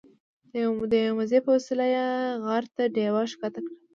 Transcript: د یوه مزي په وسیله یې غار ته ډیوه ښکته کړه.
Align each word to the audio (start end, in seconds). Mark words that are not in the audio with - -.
د 0.51 0.53
یوه 1.05 1.15
مزي 1.17 1.39
په 1.45 1.49
وسیله 1.55 1.85
یې 1.95 2.05
غار 2.43 2.63
ته 2.75 2.83
ډیوه 2.95 3.21
ښکته 3.31 3.59
کړه. 3.65 3.75